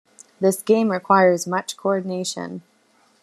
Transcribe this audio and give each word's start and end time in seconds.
This 0.39 0.63
game 0.63 0.89
requires 0.89 1.45
much 1.45 1.77
coordination. 1.77 2.63